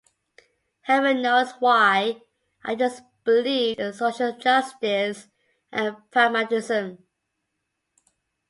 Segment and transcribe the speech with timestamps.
[0.85, 2.23] Heaven knows why,
[2.63, 5.27] I just believed in social justice
[5.71, 7.03] and pragmatism.